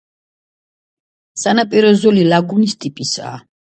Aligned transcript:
სანაპირო 1.43 1.95
ზოლი 2.03 2.27
ლაგუნის 2.35 2.79
ტიპისაა. 2.85 3.41